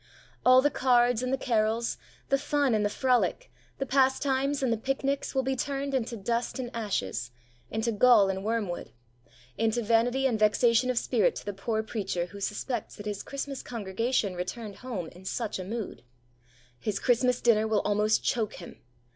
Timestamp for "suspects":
12.41-12.95